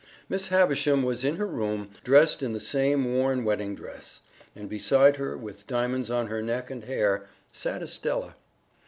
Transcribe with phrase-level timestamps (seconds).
[0.27, 4.21] Miss Havisham was in her room, dressed in the same worn wedding dress,
[4.55, 8.35] and beside her, with diamonds on her neck and hair, sat Estella.